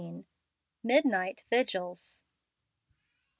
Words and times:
MIDNIGHT 0.83 1.43
VIGILS. 1.51 2.21